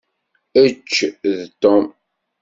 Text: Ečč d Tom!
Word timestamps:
Ečč 0.63 0.93
d 1.31 1.33
Tom! 1.61 1.85